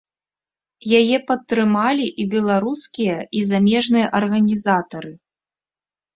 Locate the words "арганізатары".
4.23-5.13